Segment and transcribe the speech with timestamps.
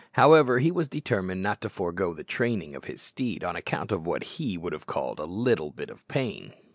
[0.13, 4.07] However, he was determined not to forego the training of his steed on account of
[4.07, 6.53] what he would have called a "little bit pain."